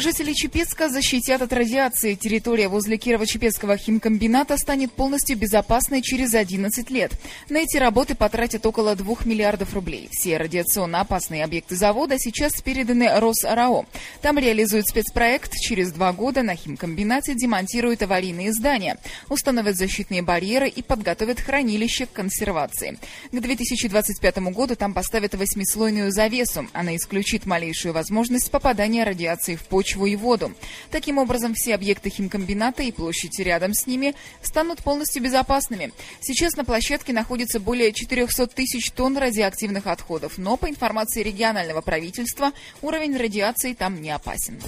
[0.00, 2.14] Жители Чепецка защитят от радиации.
[2.14, 7.10] Территория возле Кирово-Чепецкого химкомбината станет полностью безопасной через 11 лет.
[7.48, 10.08] На эти работы потратят около 2 миллиардов рублей.
[10.12, 13.86] Все радиационно опасные объекты завода сейчас переданы Росарао.
[14.22, 15.54] Там реализуют спецпроект.
[15.54, 22.12] Через два года на химкомбинате демонтируют аварийные здания, установят защитные барьеры и подготовят хранилище к
[22.12, 22.98] консервации.
[23.32, 26.68] К 2025 году там поставят восьмислойную завесу.
[26.72, 30.52] Она исключит малейшую возможность попадания радиации в почву почву и воду.
[30.90, 35.92] Таким образом, все объекты химкомбината и площади рядом с ними станут полностью безопасными.
[36.20, 42.52] Сейчас на площадке находится более 400 тысяч тонн радиоактивных отходов, но по информации регионального правительства
[42.82, 44.58] уровень радиации там не опасен.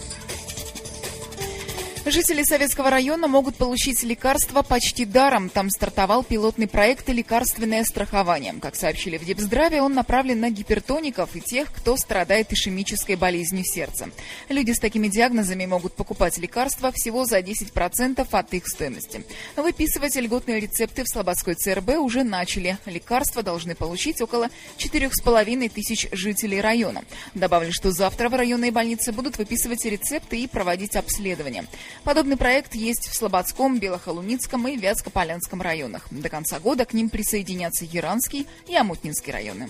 [2.07, 5.51] Жители Советского района могут получить лекарства почти даром.
[5.51, 8.55] Там стартовал пилотный проект «Лекарственное страхование».
[8.61, 14.09] Как сообщили в Депздраве, он направлен на гипертоников и тех, кто страдает ишемической болезнью сердца.
[14.49, 19.23] Люди с такими диагнозами могут покупать лекарства всего за 10% от их стоимости.
[19.57, 22.79] Выписывать льготные рецепты в Слободской ЦРБ уже начали.
[22.87, 24.49] Лекарства должны получить около
[24.79, 27.05] 4,5 тысяч жителей района.
[27.35, 31.67] Добавлю, что завтра в районные больницы будут выписывать рецепты и проводить обследования.
[32.05, 36.07] Подобный проект есть в Слободском, Белохолуницком и Вятскополянском районах.
[36.11, 39.69] До конца года к ним присоединятся Яранский и Амутнинский районы.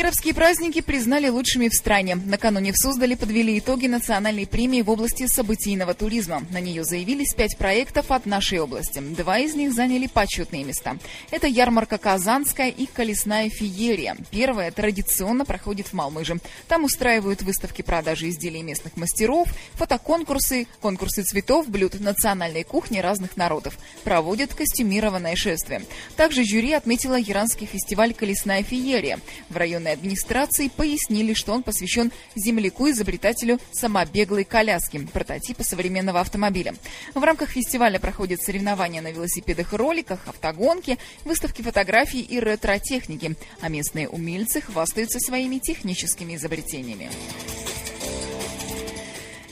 [0.00, 2.14] Кировские праздники признали лучшими в стране.
[2.14, 6.42] Накануне в Суздале подвели итоги национальной премии в области событийного туризма.
[6.50, 8.98] На нее заявились пять проектов от нашей области.
[8.98, 10.96] Два из них заняли почетные места.
[11.30, 14.16] Это ярмарка Казанская и колесная феерия.
[14.30, 16.38] Первая традиционно проходит в Малмыже.
[16.66, 23.76] Там устраивают выставки продажи изделий местных мастеров, фотоконкурсы, конкурсы цветов, блюд национальной кухни разных народов.
[24.02, 25.82] Проводят костюмированное шествие.
[26.16, 29.20] Также жюри отметила Иранский фестиваль «Колесная феерия».
[29.50, 36.74] В районе районной администрации пояснили, что он посвящен земляку-изобретателю самобеглой коляски, прототипа современного автомобиля.
[37.14, 43.68] В рамках фестиваля проходят соревнования на велосипедах и роликах, автогонки, выставки фотографий и ретро-техники, а
[43.68, 47.10] местные умельцы хвастаются своими техническими изобретениями.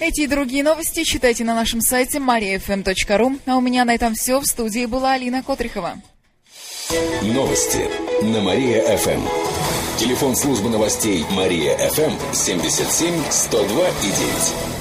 [0.00, 3.40] Эти и другие новости читайте на нашем сайте mariafm.ru.
[3.46, 4.38] А у меня на этом все.
[4.38, 6.00] В студии была Алина Котрихова.
[7.22, 7.90] Новости
[8.22, 9.57] на Мария-ФМ.
[9.98, 14.77] Телефон службы новостей Мария ФМ 77 102 и 9.